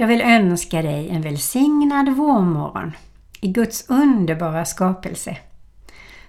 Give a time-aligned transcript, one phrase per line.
[0.00, 2.92] Jag vill önska dig en välsignad vårmorgon
[3.40, 5.36] i Guds underbara skapelse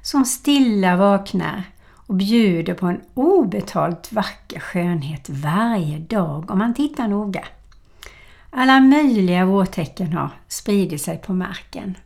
[0.01, 7.07] som stilla vaknar och bjuder på en obetalt vacker skönhet varje dag om man tittar
[7.07, 7.43] noga.
[8.49, 11.97] Alla möjliga vårtecken har spridit sig på marken.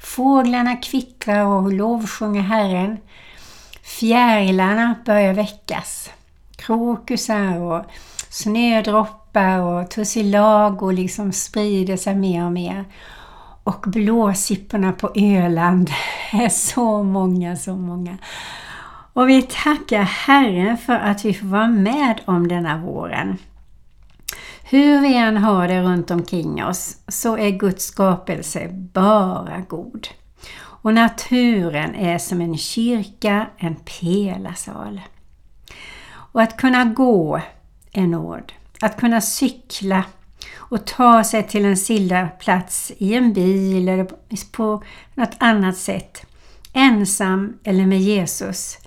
[0.00, 2.98] Fåglarna kvittrar och lovsjunger Herren.
[3.82, 6.10] Fjärilarna börjar väckas.
[6.56, 7.84] Krokusar och
[8.30, 12.84] snödroppar och tussilago liksom sprider sig mer och mer.
[13.64, 15.90] Och blåsipporna på Öland
[16.32, 18.18] är så många, så många.
[19.12, 23.38] Och vi tackar Herren för att vi får vara med om denna våren.
[24.62, 30.08] Hur vi än har det runt omkring oss så är Guds skapelse bara god.
[30.56, 35.00] Och naturen är som en kyrka, en pelarsal.
[36.32, 37.40] Och att kunna gå
[37.92, 38.52] är nåd.
[38.84, 40.04] Att kunna cykla
[40.56, 44.06] och ta sig till en silla plats i en bil eller
[44.52, 44.82] på
[45.14, 46.26] något annat sätt,
[46.72, 48.78] ensam eller med Jesus,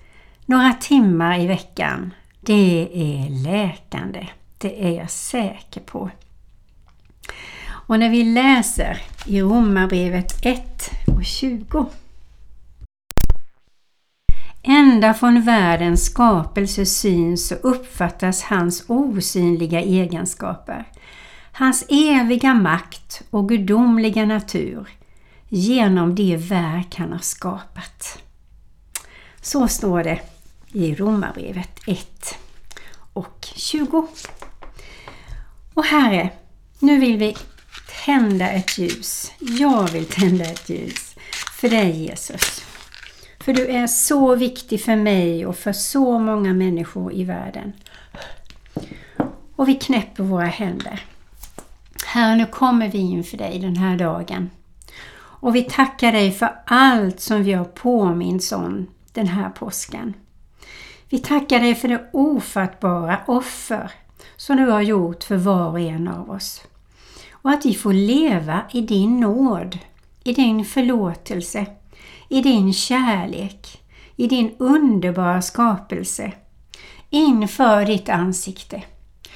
[0.45, 4.27] några timmar i veckan, det är läkande.
[4.57, 6.09] Det är jag säker på.
[7.67, 11.85] Och när vi läser i Romarbrevet 1 och 20
[14.69, 20.85] Ända från världens skapelse syns och uppfattas hans osynliga egenskaper,
[21.51, 24.87] hans eviga makt och gudomliga natur
[25.49, 28.23] genom det verk han har skapat.
[29.41, 30.19] Så står det
[30.71, 32.37] i Romarbrevet 1
[33.13, 34.07] och 20.
[35.73, 36.29] Och Herre,
[36.79, 37.37] nu vill vi
[38.05, 39.31] tända ett ljus.
[39.39, 41.15] Jag vill tända ett ljus
[41.59, 42.66] för dig Jesus.
[43.47, 47.73] För du är så viktig för mig och för så många människor i världen.
[49.55, 51.03] Och vi knäpper våra händer.
[52.05, 54.49] Herre, nu kommer vi inför dig den här dagen.
[55.17, 60.13] Och vi tackar dig för allt som vi har påminns om den här påsken.
[61.09, 63.91] Vi tackar dig för det ofattbara offer
[64.37, 66.63] som du har gjort för var och en av oss.
[67.31, 69.77] Och att vi får leva i din nåd,
[70.23, 71.65] i din förlåtelse,
[72.29, 73.81] i din kärlek,
[74.15, 76.31] i din underbara skapelse,
[77.09, 78.83] inför ditt ansikte.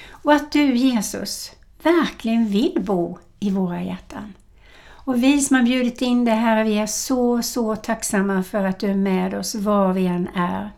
[0.10, 1.52] Och att du Jesus
[1.84, 4.34] verkligen vill bo i våra hjärtan.
[5.04, 8.80] Och vi som har bjudit in det här, vi är så, så tacksamma för att
[8.80, 10.70] du är med oss var vi än är.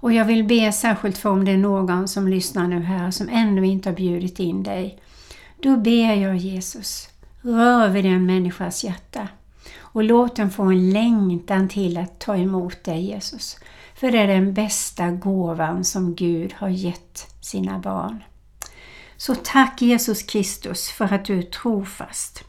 [0.00, 3.28] Och jag vill be särskilt för om det är någon som lyssnar nu här som
[3.28, 4.98] ännu inte har bjudit in dig.
[5.62, 7.08] Då ber jag Jesus,
[7.40, 9.28] rör vid den människas hjärta
[9.92, 13.56] och låt den få en längtan till att ta emot dig Jesus.
[13.94, 18.24] För det är den bästa gåvan som Gud har gett sina barn.
[19.16, 22.44] Så tack Jesus Kristus för att du är trofast.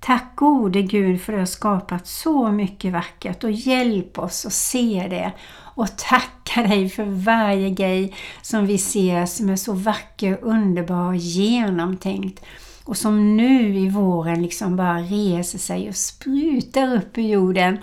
[0.00, 4.52] Tack gode Gud för att du har skapat så mycket vackert och hjälp oss att
[4.52, 5.32] se det
[5.74, 11.16] och tacka dig för varje grej som vi ser som är så vacker, underbar och
[11.16, 12.44] genomtänkt
[12.84, 17.78] och som nu i våren liksom bara reser sig och sprutar upp ur jorden.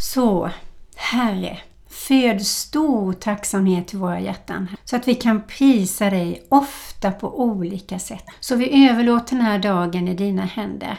[0.00, 0.50] Så,
[0.96, 1.58] Herre,
[1.88, 7.98] föd stor tacksamhet i våra hjärtan så att vi kan prisa dig ofta på olika
[7.98, 8.24] sätt.
[8.40, 10.96] Så vi överlåter den här dagen i dina händer.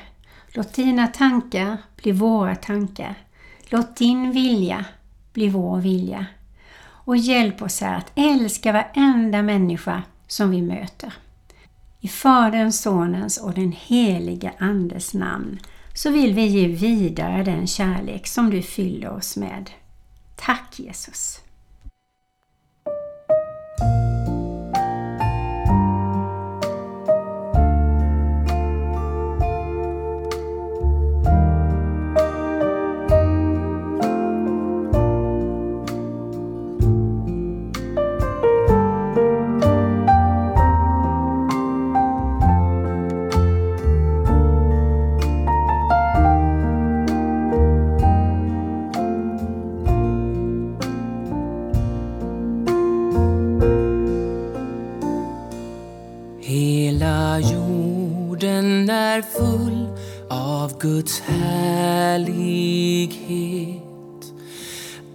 [0.47, 3.16] Låt dina tankar bli våra tankar.
[3.69, 4.85] Låt din vilja
[5.34, 6.25] bli vår vilja.
[6.84, 11.13] Och hjälp oss här att älska varenda människa som vi möter.
[12.03, 15.59] I Faderns, Sonens och den helige Andes namn
[15.94, 19.69] så vill vi ge vidare den kärlek som du fyller oss med.
[20.35, 21.41] Tack Jesus!
[60.81, 62.63] Guds härlighet.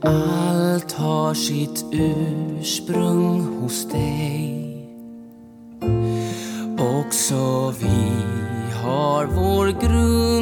[0.01, 4.87] Allt har sitt ursprung hos dig.
[6.79, 8.13] Också vi
[8.75, 10.36] har vår grund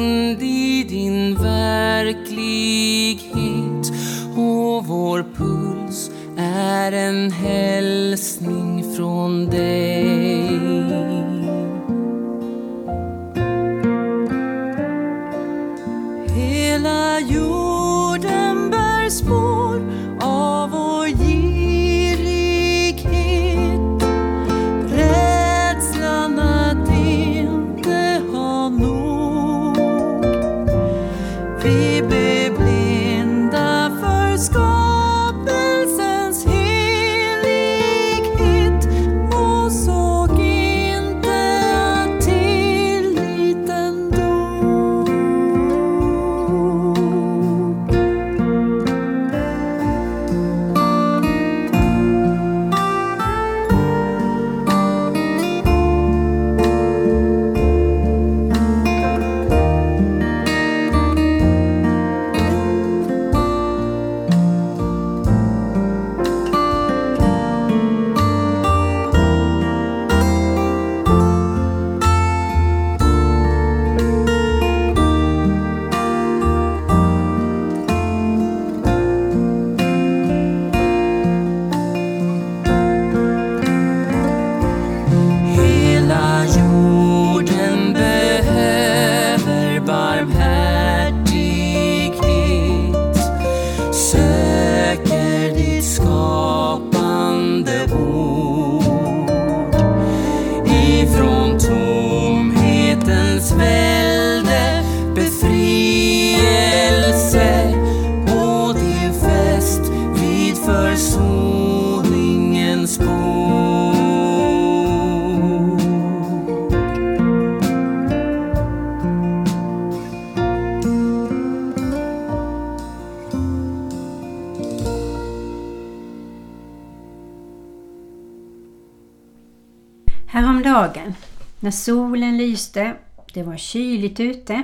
[131.65, 132.95] när solen lyste,
[133.33, 134.63] det var kyligt ute,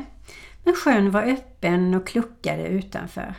[0.63, 3.35] men sjön var öppen och kluckade utanför.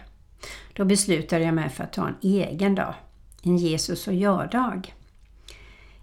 [0.73, 2.94] Då beslutade jag mig för att ta en egen dag,
[3.43, 4.94] en Jesus och jag-dag.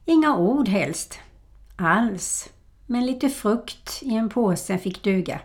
[0.05, 1.19] Inga ord helst,
[1.75, 2.49] alls,
[2.85, 5.39] men lite frukt i en påse fick duga.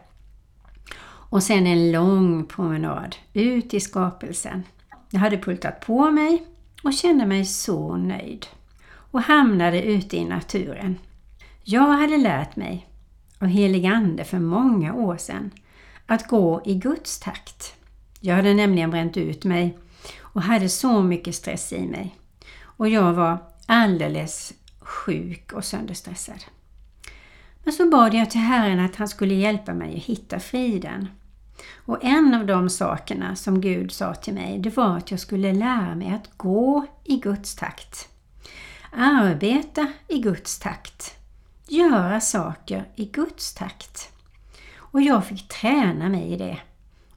[1.06, 4.62] Och sen en lång promenad ut i skapelsen.
[5.10, 6.46] Jag hade pultat på mig
[6.82, 8.46] och kände mig så nöjd
[8.86, 10.98] och hamnade ute i naturen.
[11.66, 12.88] Jag hade lärt mig
[13.38, 15.50] av helig Ande för många år sedan
[16.06, 17.74] att gå i Guds takt.
[18.20, 19.78] Jag hade nämligen bränt ut mig
[20.20, 22.14] och hade så mycket stress i mig.
[22.62, 26.44] Och jag var alldeles sjuk och sönderstressad.
[27.62, 31.08] Men så bad jag till Herren att han skulle hjälpa mig att hitta friden.
[31.74, 35.52] Och en av de sakerna som Gud sa till mig, det var att jag skulle
[35.52, 38.08] lära mig att gå i Guds takt.
[38.92, 41.23] Arbeta i Guds takt.
[41.68, 44.12] Göra saker i Guds takt.
[44.76, 46.58] Och jag fick träna mig i det.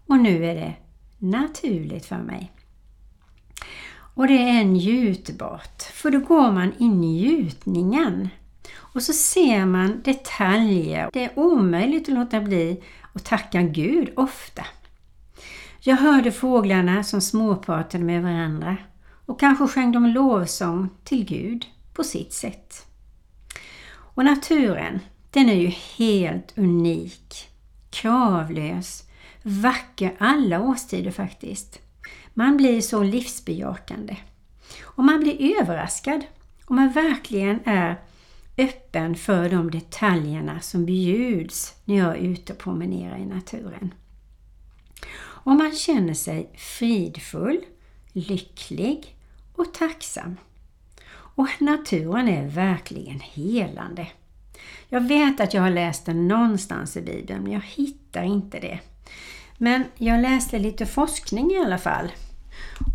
[0.08, 0.74] Och nu är det
[1.18, 2.52] naturligt för mig.
[3.90, 8.30] Och det är njutbart, för då går man i njutningen.
[8.78, 11.10] Och så ser man detaljer.
[11.14, 12.84] Det är omöjligt att låta bli
[13.14, 14.66] att tacka Gud ofta.
[15.80, 18.78] Jag hörde fåglarna som småpratade med varandra
[19.26, 22.87] och kanske sjöng de lovsång till Gud på sitt sätt.
[24.18, 25.00] Och naturen,
[25.32, 27.50] den är ju helt unik,
[27.90, 29.04] kravlös,
[29.44, 31.80] vacker alla årstider faktiskt.
[32.34, 34.18] Man blir så livsbejakande.
[34.84, 36.22] Och man blir överraskad
[36.66, 38.02] om man verkligen är
[38.58, 43.94] öppen för de detaljerna som bjuds när jag är ute och promenerar i naturen.
[45.20, 47.60] Och man känner sig fridfull,
[48.14, 49.16] lycklig
[49.54, 50.36] och tacksam.
[51.38, 54.08] Och naturen är verkligen helande.
[54.90, 58.80] Jag vet att jag har läst den någonstans i Bibeln, men jag hittar inte det.
[59.58, 62.12] Men jag läste lite forskning i alla fall.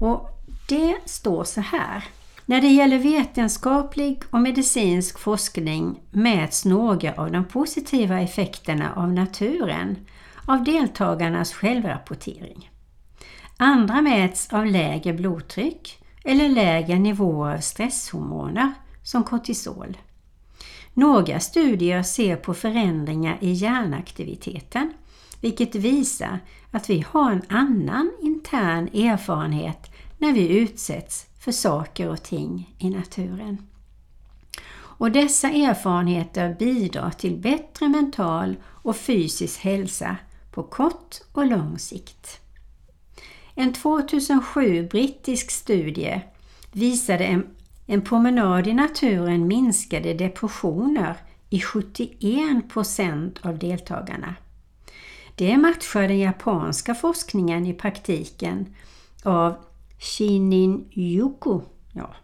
[0.01, 0.29] Och
[0.69, 2.05] det står så här.
[2.47, 9.97] När det gäller vetenskaplig och medicinsk forskning mäts några av de positiva effekterna av naturen
[10.47, 12.71] av deltagarnas självrapportering.
[13.57, 19.97] Andra mäts av lägre blodtryck eller lägre nivåer av stresshormoner som kortisol.
[20.95, 24.93] Några studier ser på förändringar i hjärnaktiviteten
[25.41, 26.39] vilket visar
[26.71, 32.91] att vi har en annan intern erfarenhet när vi utsätts för saker och ting i
[32.91, 33.67] naturen.
[34.75, 40.17] Och dessa erfarenheter bidrar till bättre mental och fysisk hälsa
[40.51, 42.42] på kort och lång sikt.
[43.55, 46.21] En 2007 brittisk studie
[46.73, 47.47] visade en,
[47.87, 51.17] en promenad i naturen minskade depressioner
[51.51, 54.35] i 71 procent av deltagarna.
[55.37, 58.67] Det matchar den japanska forskningen i praktiken
[59.23, 59.55] av
[59.99, 61.61] Shinin Yuko,
[61.93, 62.15] ja,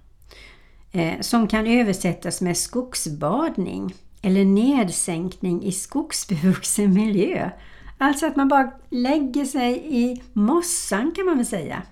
[0.93, 7.51] eh, som kan översättas med skogsbadning eller nedsänkning i skogsbevuxen miljö
[7.99, 11.83] Alltså att man bara lägger sig i mossan kan man väl säga.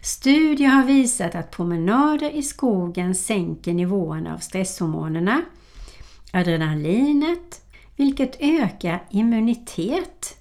[0.00, 5.42] Studier har visat att promenader i skogen sänker nivåerna av stresshormonerna,
[6.32, 7.62] adrenalinet,
[7.96, 10.36] vilket ökar immunitet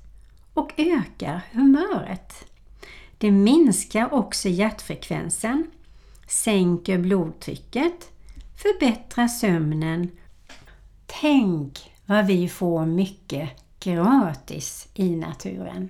[0.54, 2.46] och ökar humöret.
[3.18, 5.72] Det minskar också hjärtfrekvensen,
[6.28, 8.12] sänker blodtrycket,
[8.56, 10.10] förbättrar sömnen.
[11.06, 13.50] Tänk vad vi får mycket
[13.84, 15.90] gratis i naturen.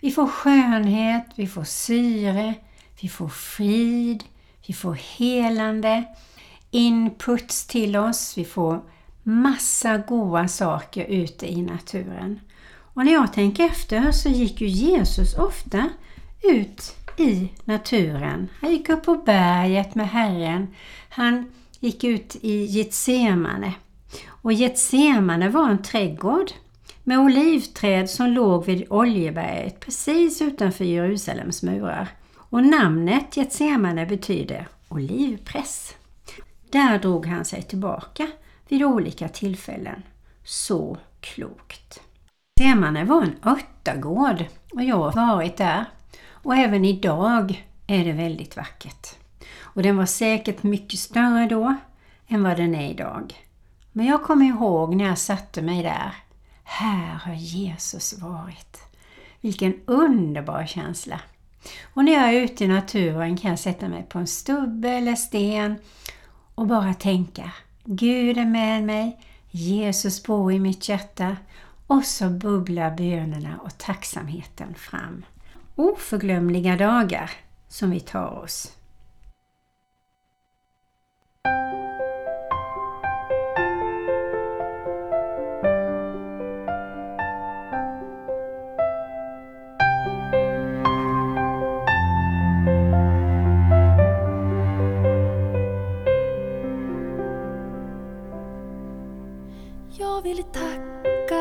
[0.00, 2.54] Vi får skönhet, vi får syre,
[3.00, 4.24] vi får frid,
[4.66, 6.04] vi får helande,
[6.70, 8.80] inputs till oss, vi får
[9.22, 12.40] massa goda saker ute i naturen.
[12.94, 15.88] Och när jag tänker efter så gick ju Jesus ofta
[16.42, 18.48] ut i naturen.
[18.60, 20.74] Han gick upp på berget med Herren.
[21.08, 23.72] Han gick ut i Getsemane.
[24.26, 26.52] Och Getsemane var en trädgård
[27.08, 32.08] med olivträd som låg vid Oljeberget precis utanför Jerusalems murar.
[32.36, 35.94] Och namnet Getsemane betyder olivpress.
[36.70, 38.26] Där drog han sig tillbaka
[38.68, 40.02] vid olika tillfällen.
[40.44, 42.00] Så klokt!
[42.60, 45.84] Getsemane var en örtagård och jag har varit där.
[46.30, 49.06] Och även idag är det väldigt vackert.
[49.60, 51.74] Och den var säkert mycket större då
[52.26, 53.34] än vad den är idag.
[53.92, 56.14] Men jag kommer ihåg när jag satte mig där.
[56.70, 58.82] Här har Jesus varit.
[59.40, 61.20] Vilken underbar känsla!
[61.94, 65.14] Och när jag är ute i naturen kan jag sätta mig på en stubbe eller
[65.14, 65.76] sten
[66.54, 67.52] och bara tänka
[67.84, 69.20] Gud är med mig,
[69.50, 71.36] Jesus bor i mitt hjärta
[71.86, 75.24] och så bubblar bönerna och tacksamheten fram.
[75.74, 77.30] Oförglömliga dagar
[77.68, 78.77] som vi tar oss.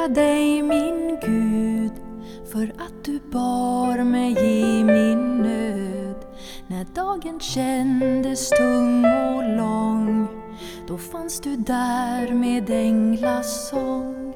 [0.07, 1.91] Tacka dig min Gud
[2.51, 6.25] för att du bar mig i min nöd.
[6.67, 10.27] När dagen kändes tung och lång
[10.87, 14.33] då fanns du där med änglasång.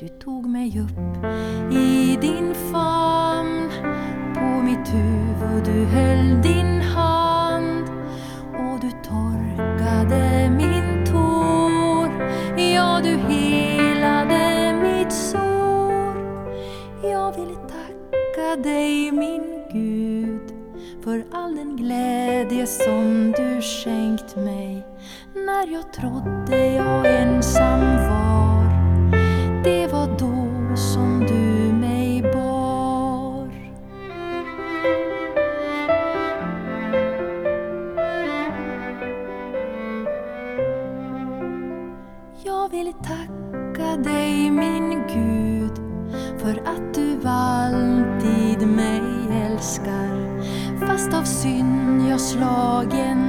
[0.00, 1.24] Du tog mig upp
[1.72, 3.70] i din famn
[4.34, 7.13] på mitt huvud du höll din hand
[18.54, 19.42] tacka dig min
[19.72, 20.52] Gud
[21.04, 24.86] för all den glädje som du skänkt mig
[25.34, 28.43] när jag trodde jag ensam var.
[51.18, 52.08] Av synd.
[52.08, 53.23] Jag slagen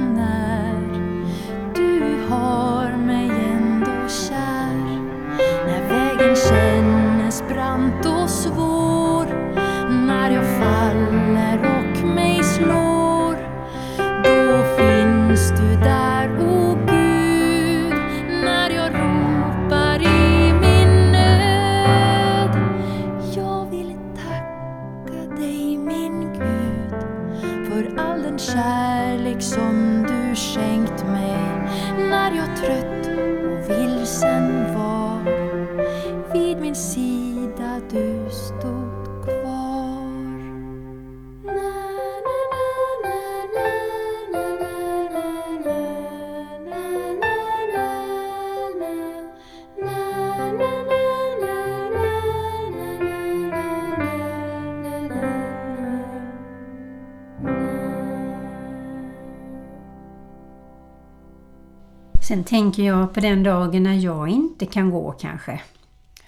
[62.28, 65.60] Sen tänker jag på den dagen när jag inte kan gå kanske.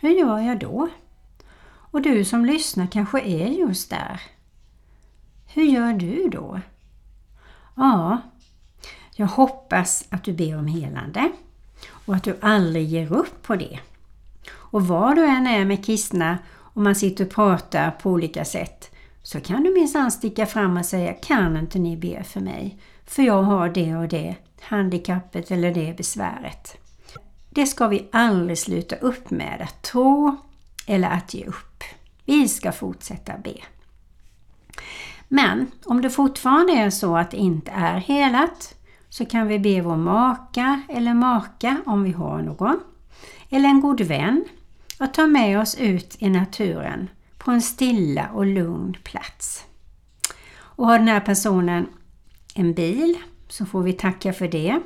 [0.01, 0.89] Hur gör jag då?
[1.69, 4.21] Och du som lyssnar kanske är just där.
[5.47, 6.61] Hur gör du då?
[7.77, 8.19] Ja,
[9.17, 11.31] jag hoppas att du ber om helande
[12.07, 13.79] och att du aldrig ger upp på det.
[14.51, 18.95] Och var du än är med kristna och man sitter och pratar på olika sätt
[19.23, 22.79] så kan du minsann sticka fram och säga kan inte ni be för mig?
[23.05, 26.77] För jag har det och det handikappet eller det besväret.
[27.51, 30.37] Det ska vi aldrig sluta upp med att tro
[30.87, 31.85] eller att ge upp.
[32.25, 33.55] Vi ska fortsätta be.
[35.29, 38.75] Men om det fortfarande är så att det inte är helat
[39.09, 42.81] så kan vi be vår maka eller maka om vi har någon
[43.49, 44.45] eller en god vän
[44.99, 49.65] att ta med oss ut i naturen på en stilla och lugn plats.
[50.57, 51.87] Och har den här personen
[52.55, 54.81] en bil så får vi tacka för det.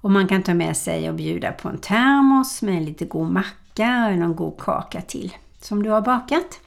[0.00, 4.08] Och man kan ta med sig och bjuda på en termos med lite god macka
[4.10, 6.60] och någon god kaka till som du har bakat.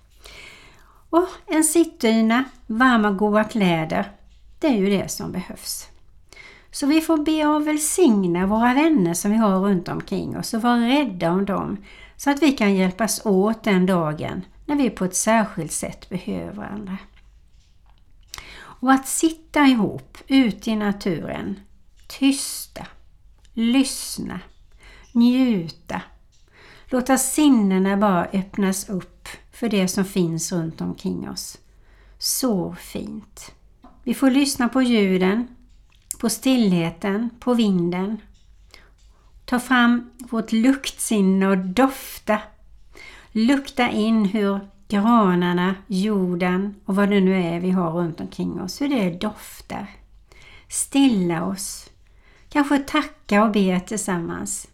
[1.09, 4.11] Och en sittdyna, varma goda kläder,
[4.59, 5.87] det är ju det som behövs.
[6.71, 10.61] Så vi får be och välsigna våra vänner som vi har runt omkring oss och
[10.61, 11.77] vara rädda om dem
[12.17, 16.53] så att vi kan hjälpas åt den dagen när vi på ett särskilt sätt behöver
[16.53, 16.97] varandra.
[18.79, 21.59] Och att sitta ihop ute i naturen,
[22.07, 22.87] tysta,
[23.53, 24.39] lyssna,
[25.11, 26.01] njuta,
[26.85, 31.57] låta sinnena bara öppnas upp för det som finns runt omkring oss.
[32.17, 33.51] Så fint!
[34.03, 35.47] Vi får lyssna på ljuden,
[36.19, 38.17] på stillheten, på vinden.
[39.45, 42.39] Ta fram vårt luktsinne och dofta.
[43.31, 48.81] Lukta in hur granarna, jorden och vad det nu är vi har runt omkring oss,
[48.81, 49.87] hur det doftar.
[50.67, 51.89] Stilla oss.
[52.49, 54.67] Kanske tacka och be tillsammans.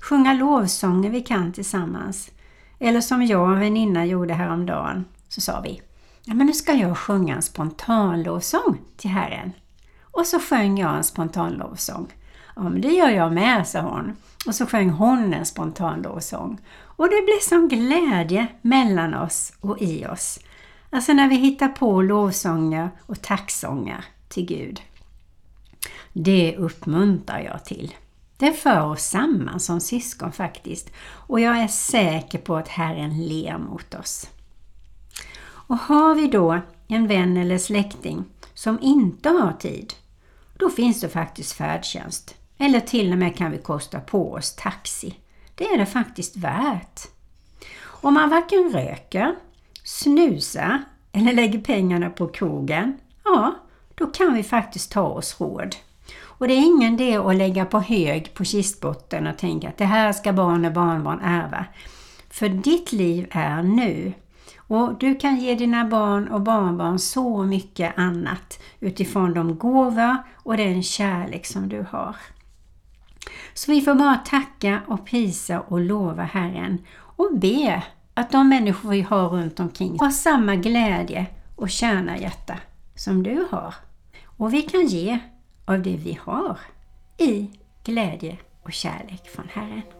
[0.00, 2.30] Sjunga lovsånger vi kan tillsammans.
[2.78, 5.82] Eller som jag och en väninna gjorde häromdagen, så sa vi
[6.24, 9.52] Ja men nu ska jag sjunga en spontanlovsång till Herren.
[10.02, 12.06] Och så sjöng jag en spontanlovsång.
[12.56, 14.16] Ja men det gör jag med, sa hon.
[14.46, 16.58] Och så sjöng hon en spontanlovsång.
[17.00, 20.38] Och det blir som glädje mellan oss och i oss.
[20.90, 24.82] Alltså när vi hittar på lovsånger och tacksånger till Gud.
[26.12, 27.94] Det uppmuntrar jag till.
[28.36, 33.58] Det för oss samman som syskon faktiskt och jag är säker på att Herren ler
[33.58, 34.26] mot oss.
[35.42, 39.94] Och har vi då en vän eller släkting som inte har tid,
[40.56, 42.34] då finns det faktiskt färdtjänst.
[42.58, 45.16] Eller till och med kan vi kosta på oss taxi.
[45.60, 47.00] Det är det faktiskt värt.
[47.82, 49.34] Om man varken röker,
[49.84, 53.54] snusar eller lägger pengarna på krogen, ja,
[53.94, 55.76] då kan vi faktiskt ta oss råd.
[56.22, 59.84] Och det är ingen det att lägga på hög på kistbotten och tänka att det
[59.84, 61.64] här ska barn och barnbarn ärva.
[62.30, 64.12] För ditt liv är nu.
[64.56, 70.56] Och du kan ge dina barn och barnbarn så mycket annat utifrån de gåvor och
[70.56, 72.16] den kärlek som du har.
[73.54, 76.78] Så vi får bara tacka och prisa och lova Herren
[77.16, 77.82] och be
[78.14, 81.68] att de människor vi har runt omkring har samma glädje och
[82.16, 82.56] hjärta
[82.94, 83.74] som du har.
[84.24, 85.18] Och vi kan ge
[85.64, 86.58] av det vi har
[87.18, 87.50] i
[87.84, 89.99] glädje och kärlek från Herren.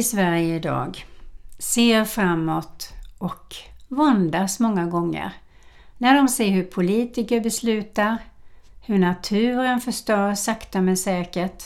[0.00, 1.04] I Sverige idag
[1.58, 3.56] ser framåt och
[3.88, 5.32] våndas många gånger
[5.98, 8.18] när de ser hur politiker beslutar,
[8.86, 11.64] hur naturen förstörs sakta men säkert.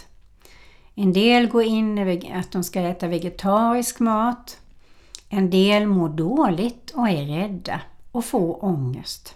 [0.94, 4.61] En del går in i att de ska äta vegetarisk mat.
[5.29, 7.81] En del mår dåligt och är rädda
[8.12, 9.35] och får ångest.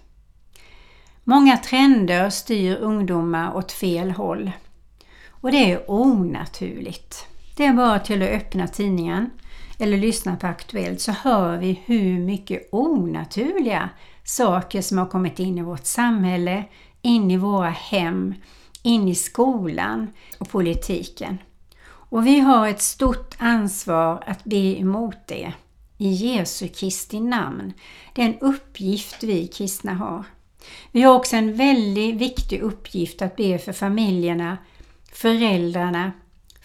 [1.25, 4.51] Många trender styr ungdomar åt fel håll
[5.29, 7.27] och det är onaturligt.
[7.59, 9.31] Det är bara till att öppna tidningen
[9.79, 13.91] eller lyssna på Aktuellt så hör vi hur mycket onaturliga
[14.25, 16.65] saker som har kommit in i vårt samhälle,
[17.03, 18.35] in i våra hem,
[18.83, 21.39] in i skolan och politiken.
[21.85, 25.53] Och vi har ett stort ansvar att be emot det
[25.97, 27.73] i Jesu Kristi namn.
[28.15, 30.25] Det är en uppgift vi kristna har.
[30.93, 34.59] Vi har också en väldigt viktig uppgift att be för familjerna,
[35.13, 36.13] föräldrarna,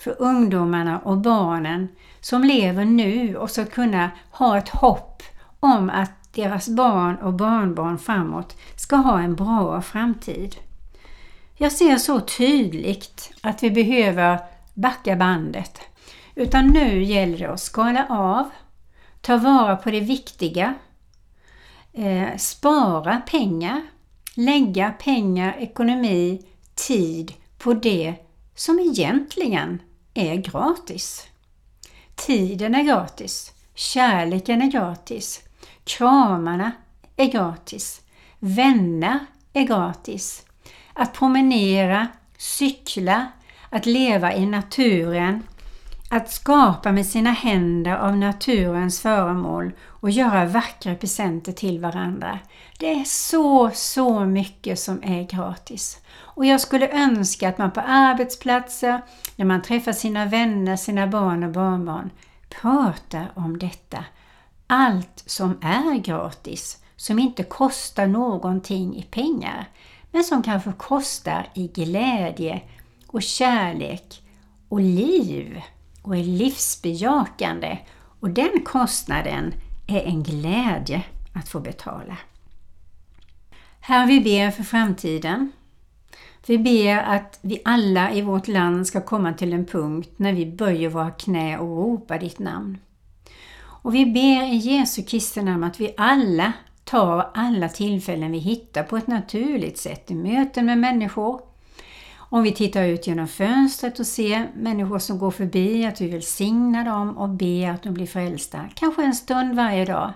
[0.03, 1.87] för ungdomarna och barnen
[2.21, 5.23] som lever nu och ska kunna ha ett hopp
[5.59, 10.55] om att deras barn och barnbarn framåt ska ha en bra framtid.
[11.57, 14.39] Jag ser så tydligt att vi behöver
[14.73, 15.81] backa bandet.
[16.35, 18.49] Utan nu gäller det att skala av,
[19.21, 20.73] ta vara på det viktiga,
[21.93, 23.81] eh, spara pengar,
[24.35, 28.15] lägga pengar, ekonomi, tid på det
[28.55, 29.81] som egentligen
[30.13, 31.27] är gratis.
[32.15, 35.41] Tiden är gratis, kärleken är gratis,
[35.83, 36.71] kramarna
[37.15, 38.01] är gratis,
[38.39, 39.19] vänner
[39.53, 40.45] är gratis.
[40.93, 43.27] Att promenera, cykla,
[43.69, 45.43] att leva i naturen,
[46.09, 52.39] att skapa med sina händer av naturens föremål och göra vackra presenter till varandra.
[52.79, 55.97] Det är så, så mycket som är gratis.
[56.35, 59.01] Och jag skulle önska att man på arbetsplatser,
[59.35, 62.09] när man träffar sina vänner, sina barn och barnbarn,
[62.49, 64.05] pratar om detta.
[64.67, 69.69] Allt som är gratis, som inte kostar någonting i pengar,
[70.11, 72.61] men som kanske kostar i glädje
[73.07, 74.23] och kärlek
[74.69, 75.61] och liv
[76.01, 77.77] och är livsbejakande
[78.19, 79.53] och den kostnaden
[79.87, 82.17] är en glädje att få betala.
[83.79, 85.51] Här vi ber för framtiden.
[86.45, 90.45] Vi ber att vi alla i vårt land ska komma till en punkt när vi
[90.45, 92.77] böjer våra knä och ropar ditt namn.
[93.83, 98.83] Och vi ber i Jesu Kristi namn att vi alla tar alla tillfällen vi hittar
[98.83, 101.41] på ett naturligt sätt i möten med människor.
[102.15, 106.25] Om vi tittar ut genom fönstret och ser människor som går förbi, att vi vill
[106.25, 108.59] signa dem och be att de blir frälsta.
[108.75, 110.13] Kanske en stund varje dag.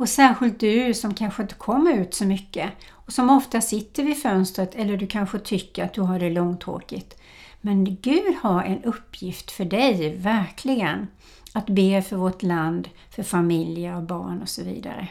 [0.00, 2.70] Och särskilt du som kanske inte kommer ut så mycket
[3.10, 7.16] som ofta sitter vid fönstret eller du kanske tycker att du har det långtråkigt.
[7.60, 11.08] Men Gud har en uppgift för dig, verkligen.
[11.52, 15.08] Att be för vårt land, för familjer och barn och så vidare.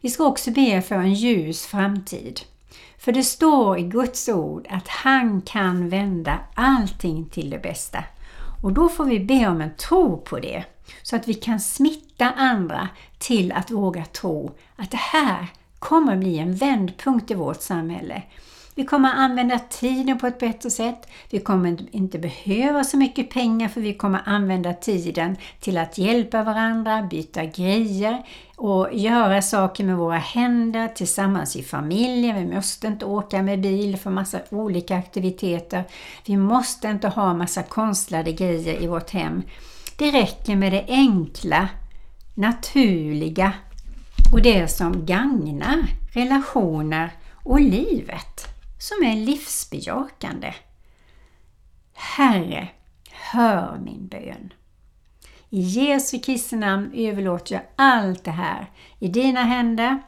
[0.00, 2.40] Vi ska också be för en ljus framtid.
[2.98, 8.04] För det står i Guds ord att han kan vända allting till det bästa.
[8.62, 10.64] Och då får vi be om en tro på det.
[11.02, 12.88] Så att vi kan smitta andra
[13.18, 15.48] till att våga tro att det här
[15.82, 18.22] kommer bli en vändpunkt i vårt samhälle.
[18.74, 21.08] Vi kommer använda tiden på ett bättre sätt.
[21.30, 26.42] Vi kommer inte behöva så mycket pengar för vi kommer använda tiden till att hjälpa
[26.42, 28.22] varandra, byta grejer
[28.56, 32.36] och göra saker med våra händer tillsammans i familjen.
[32.36, 35.84] Vi måste inte åka med bil för massa olika aktiviteter.
[36.26, 39.42] Vi måste inte ha massa konstlade grejer i vårt hem.
[39.98, 41.68] Det räcker med det enkla,
[42.34, 43.52] naturliga
[44.32, 48.46] och det som gagnar relationer och livet
[48.78, 50.54] som är livsbejakande.
[51.94, 52.68] Herre,
[53.10, 54.52] hör min bön.
[55.50, 60.02] I Jesu Kristi namn överlåter jag allt det här i dina händer,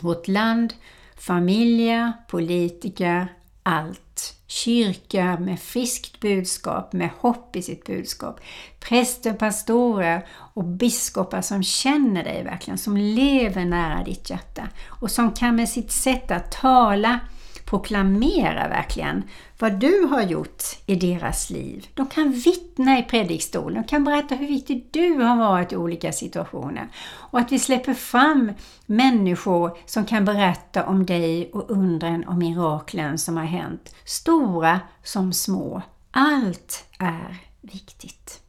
[0.00, 0.74] vårt land,
[1.16, 4.07] familjer, politiker, allt.
[4.50, 8.40] Kyrka med friskt budskap, med hopp i sitt budskap.
[8.80, 15.32] Präster, pastorer och biskopar som känner dig verkligen, som lever nära ditt hjärta och som
[15.32, 17.20] kan med sitt sätt att tala
[17.68, 19.22] proklamera verkligen
[19.58, 21.86] vad du har gjort i deras liv.
[21.94, 26.12] De kan vittna i predikstolen, de kan berätta hur viktig du har varit i olika
[26.12, 26.88] situationer.
[27.08, 28.52] Och att vi släpper fram
[28.86, 33.94] människor som kan berätta om dig och undren och miraklen som har hänt.
[34.04, 35.82] Stora som små.
[36.10, 38.40] Allt är viktigt.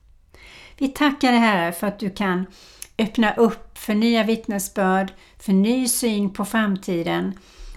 [0.78, 2.46] Vi tackar dig Herre för att du kan
[2.98, 7.34] öppna upp för nya vittnesbörd, för ny syn på framtiden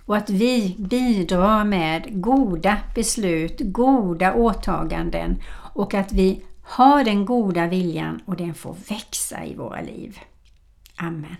[0.07, 5.43] och att vi bidrar med goda beslut, goda åtaganden
[5.75, 10.19] och att vi har den goda viljan och den får växa i våra liv.
[10.97, 11.37] Amen.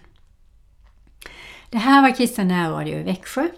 [1.71, 3.49] Det här var Kristen närradio i Växjö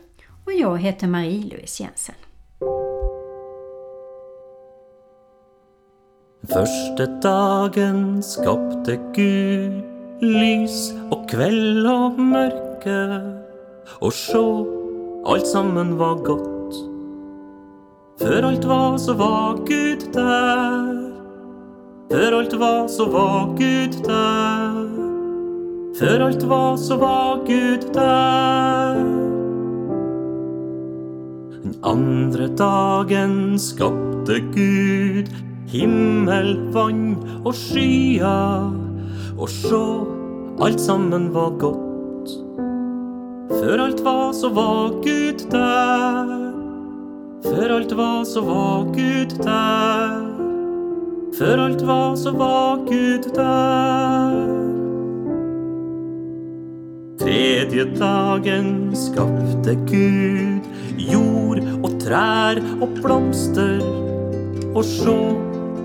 [0.44, 2.14] och jag heter Marie-Louise Jensen.
[6.48, 9.84] Första dagen skapte Gud
[10.20, 13.42] lys och kväll och mörker
[14.00, 14.73] och så
[15.26, 16.74] allt sammen var godt.
[18.20, 20.90] Før alt var, så var Gud der.
[22.12, 24.76] Før alt var, så var Gud der.
[25.98, 29.00] Før alt var, så var Gud der.
[31.62, 35.32] Den andre dagen skapte Gud
[35.72, 38.70] himmel, vann og skyer.
[39.38, 39.86] Og sjå,
[40.60, 41.83] alt sammen var godt.
[43.64, 46.52] För allt var så var Gud där.
[47.42, 50.28] För allt var så var Gud där.
[51.38, 54.46] För allt var så var Gud där.
[57.18, 60.60] Tredje dagen skapte Gud
[60.96, 63.80] jord och träd och blomster.
[64.74, 65.36] och så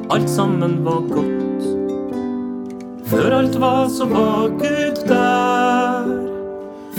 [0.10, 1.64] allt sammen var gott.
[3.10, 6.29] För allt var så var Gud där.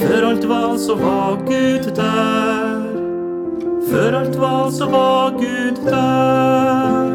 [0.00, 2.90] För allt var så var Gud där.
[3.90, 7.10] För allt var så var Gud där.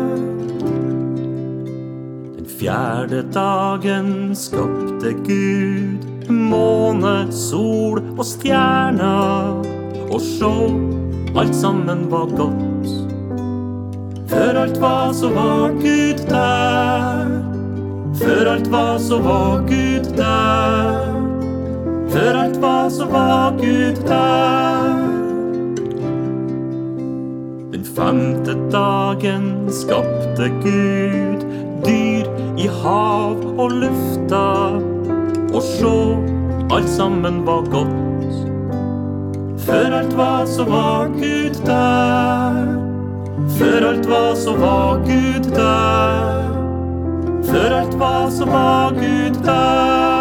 [2.35, 9.49] Den fjärde dagen skapte Gud måne, sol och stjärna.
[10.09, 10.81] Och så,
[11.35, 13.09] allt sammen var gott.
[14.27, 17.45] För allt var så var Gud där.
[18.19, 20.94] För allt var så var Gud där.
[22.15, 24.95] För allt var som var Gud där.
[27.71, 31.45] Den femte dagen skapte Gud
[31.85, 32.25] dyr
[32.57, 34.69] i hav och lufta.
[35.53, 36.17] och så
[36.71, 38.47] alt sammen var gott.
[39.65, 42.81] För allt var som var Gud där.
[43.57, 46.43] För allt var som var Gud där.
[47.43, 50.14] För allt var som var Gud där.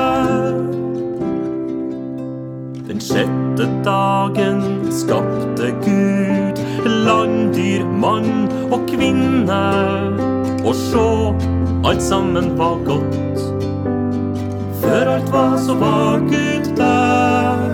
[3.54, 9.64] Sjette dagen skapte Gud landdyr, mann og kvinne.
[10.64, 11.34] Og sjå,
[11.84, 13.38] alt sammen var godt.
[14.80, 17.70] Før alt var så var Gud der.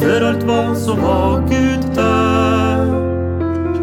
[0.00, 2.86] Før alt var så var Gud der.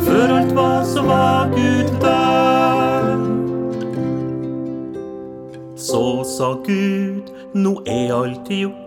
[0.02, 3.18] Før alt var så var Gud der.
[5.76, 8.87] Så sa Gud, nå er alt gjort.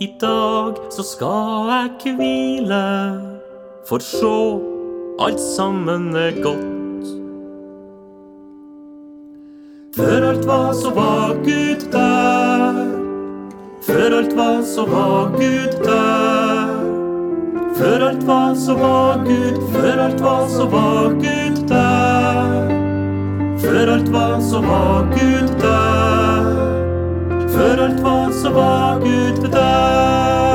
[0.00, 1.28] I dag så ska
[1.66, 2.82] jeg kvile
[3.88, 4.34] For sjå,
[5.18, 7.08] alt sammen er godt.
[9.96, 12.78] Før alt var så var Gud der.
[13.88, 16.70] Før alt var så var Gud der.
[17.80, 22.70] Før alt var så var Gud, før alt var så var Gud der.
[23.66, 26.17] Før alt var så var Gud der.
[27.58, 30.47] För allt vad som var Gud där